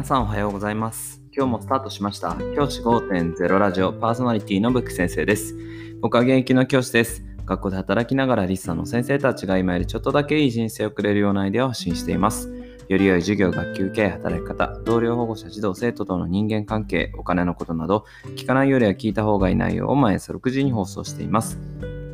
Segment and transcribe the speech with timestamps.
[0.00, 1.20] 皆さんおはようございます。
[1.30, 2.34] 今日もスタートしました。
[2.56, 5.54] 教師5.0ラジオパーソナリティのブック先生です。
[6.00, 7.22] 僕は現役の教師です。
[7.44, 12.50] 学校で働きながらリッサの先生たちが今よりちょっとだけいい人生を送れるようなアイデアを発信しています。
[12.88, 21.58] より良い授業、学級経営、働き方、同僚保護者、児童、生徒との人間関係、お金のことなど、聞かないよりは聞いた方がいい内容を毎朝6時に放送しています。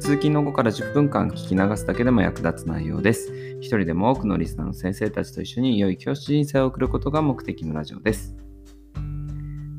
[0.07, 3.59] 通勤の後から10分間聞き流すだけでも役立つ内容です。
[3.61, 8.37] 一人でも多くのリスナーの先生たちと一緒に良い教師人生を送ることが目的のラジオです。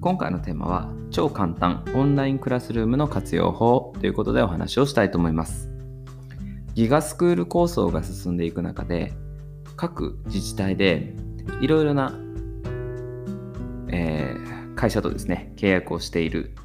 [0.01, 5.69] 今回のテーマは超簡単オンラインクラスルームの活用法ということでお話をしたいと思います。
[6.73, 9.13] ギガスクール構想が進んでいく中で
[9.77, 11.13] 各自治体で
[11.61, 12.13] いろいろな、
[13.87, 16.55] えー会社とですね契約をしている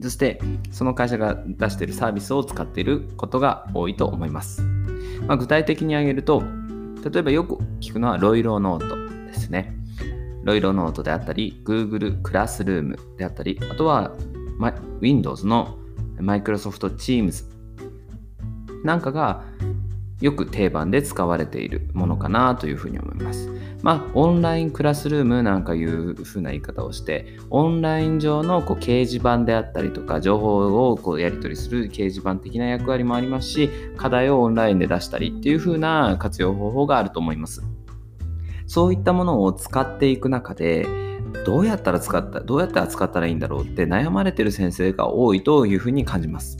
[0.00, 4.62] そしてその会社が出しているサービスを使っていることが多いと思います。
[5.26, 6.42] まあ、具体的に挙げると
[7.04, 8.96] 例えばよく聞くのはロイロノート
[9.26, 9.74] ですね。
[10.44, 14.12] ロイロノートであったり Google クラスルームであったりあとは、
[14.56, 15.76] ま Windows の
[16.16, 17.44] Microsoft Teams
[18.84, 19.44] なんかが
[20.20, 23.50] よく定番で使われているものかなというふうに思います。
[23.82, 37.62] まあ、オンラインクラスルームなんかいうふうな言い方をして、オンライン上のこう掲示板であったりとか、情報をこうやり取りする掲示板的な役割もありますし、課題をオンラインで出したりっていうふうな活用方法があると思います。
[38.66, 40.86] そういったものを使っていく中で、
[41.46, 46.58] どうやったら使った、どうやって扱ったらいいんだろうって悩まれてる先生が多いというふうに感じます。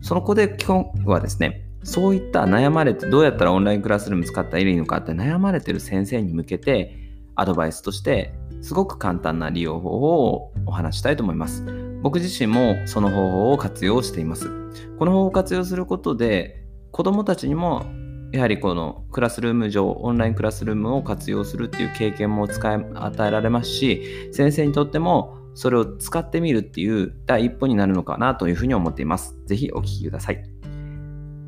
[0.00, 6.96] その子で今日はですね、そういった悩まれてどうやったらオンラインクラスルーム使ったらいいのかって悩まれてる先生に向けて
[7.36, 11.64] アドバイスとしてすごく簡単な利用方法をお話したいと思います。
[12.02, 14.50] 僕自身もその方法を活用しています。
[14.98, 17.84] この方法を活用することで子どもたちにも
[18.32, 29.36] やはりこのクラスルーム上オンラインクラスルームを活用するっていう経験も使い与えられますし先生にとってもそれを使ってみるっていう第一歩になるのかなというふうに思っています。
[29.46, 30.53] ぜひお聞きください。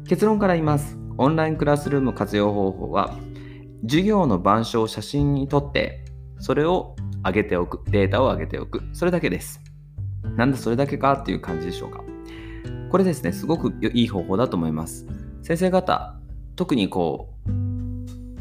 [0.09, 0.97] 結論から言います。
[1.19, 3.17] オンラインクラスルーム活用方法は、
[3.83, 6.05] 授業の板書を写真に撮って、
[6.39, 6.95] それを
[7.25, 9.61] 上げておく、データを上げておく、それだけです。
[10.37, 12.05] なんでそれだけかっていう感じでしょうか。
[12.93, 15.07] これですね、すごくいい方法だと思います。
[15.43, 16.21] 先生方、
[16.55, 17.51] 特にこう、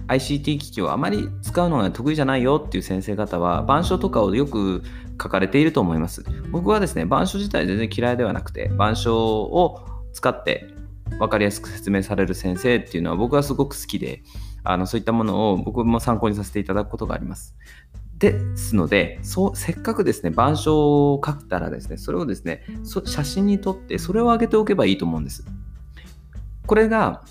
[0.08, 4.84] ICT 機器をあまり使うのが得意じゃないよっていう先生方は、板書とかをよく
[5.20, 6.24] 書かれていると思います。
[6.52, 9.84] 僕はですね、板書自体全然嫌いではなくて、板書を
[10.14, 10.76] 使って
[11.20, 14.24] 分かりやすく説明される先生っていうのは僕はすごく好きで
[14.64, 17.56] あのそういったものを僕も参考にさせていただくことがあります。
[18.18, 22.64] ですのでそうせっかくですね板書を書いたらですねそれをですね
[23.06, 25.46] 写真に撮ってそれを上げておけばいいと思うんです。
[26.66, 27.24] これが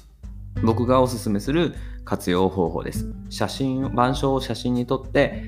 [0.63, 1.75] 僕がおすすめする
[2.05, 3.13] 活用方法です。
[3.31, 5.43] 写真板書を写真に撮って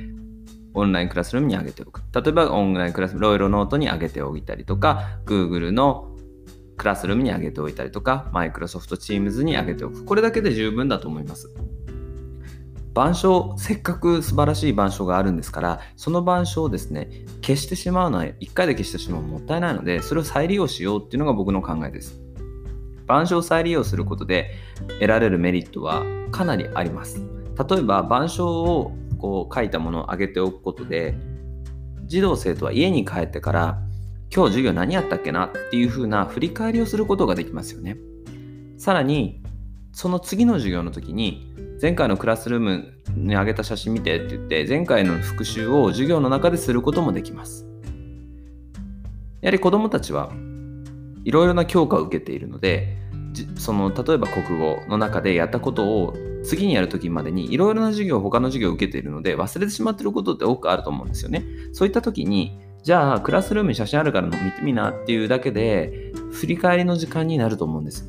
[0.74, 2.02] オンラインクラスルームに上げておく。
[2.12, 6.15] 例えばオンラインクラスロイロノートに上げておいたりとか Google の
[6.76, 10.04] クラスルームに上げておいたりとか、Microsoft Teams に上げておく。
[10.04, 11.50] これだけで十分だと思います。
[12.96, 17.10] 板書、せっかく素晴らしい板書があるんですから、その板書をですね、
[17.42, 22.18] 消してしまうのは、1回で消してしまうのはもったいないので、それを再利用しようっていうのが僕の考えです。
[23.04, 24.50] 板書を再利用することで
[24.94, 27.22] 得られるメリットはかなりあります。
[27.68, 31.14] 例えば、板書をこう書いたものを上げておくことで、
[32.06, 33.82] 児童生徒は家に帰ってから
[34.34, 37.96] 今日授業何やったっけなっていう風な振り返りをすることができますよね。
[38.78, 39.42] さらに、
[39.92, 47.66] その次の授業の時に、前回のクラスルームに上げた写真見てって言って、前回の復習を授業の中ですることもできます。
[49.40, 50.30] やはり子どもたちは
[51.24, 52.96] いろいろな教科を受けているので、
[53.56, 61.44] その例えば国語の中でやったことを次にやる時までにいろいろな授業、他の授業を受けているので忘れてしまっていることって多くあると思うんですよね。
[61.72, 68.08] そういった時にじゃあクラスルームに写真あるから見てみなっていうだけで振り返りの時間になると思うんです。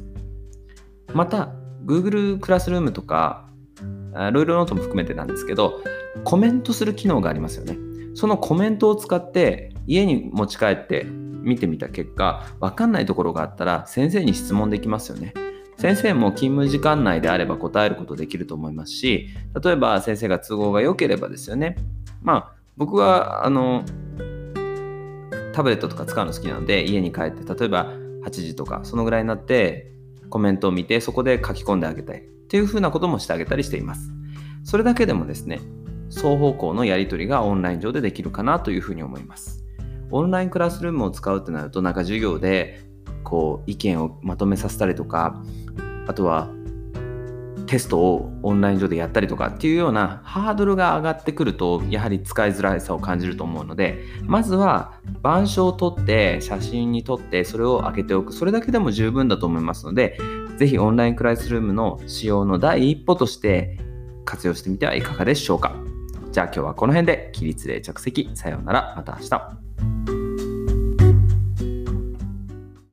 [1.16, 1.50] また
[1.84, 3.50] Google クラスルームとか
[4.32, 5.82] ロイロノートも含めてなんですけど
[6.24, 7.76] コメントする機能がありますよね。
[8.14, 15.34] そのコメントを使って家に持ち帰って見てみた結果分かんないところがあったら先生に質問できますよね。
[15.80, 21.78] 先生も勤務時間内であれば答えることできると思いますし例えば先生が都合が良ければですよね。
[22.22, 23.84] まあ僕はあの
[25.58, 27.92] タブレットとか使うの好きなので家に帰って例えば
[28.24, 29.92] 8時とかそのぐらいになって
[30.30, 32.20] コメントを見てそこで書き込んであげたい。
[32.20, 34.12] っていうふうなこともしてあげたりしています。
[34.64, 35.60] それだけでもですね
[36.12, 39.66] 双方向のやり取りがオンライン上でできるかなというふうに思います。
[40.12, 42.84] オンラインクラスルームを使うってなるとなんか授業で
[43.24, 45.42] こう意見をまとめさせたりとか
[46.06, 46.52] あとは
[47.68, 58.34] テストをオンライン上でやったりとかっていうようなハードルが上がってくるとやはり使いづらいさを感じると思うのでまずは板書を取って写真に撮ってそれを開けておく。
[58.34, 60.18] それだけでも十分だと思いますので
[60.58, 63.78] ぜひオンラインクライスルームの使用の第一歩として
[64.26, 65.76] 活用してみてはいかがでしょうか。
[66.32, 68.30] じゃあ今日はこの辺で起立例着席。
[68.34, 68.94] さようなら。
[68.96, 69.67] また明日。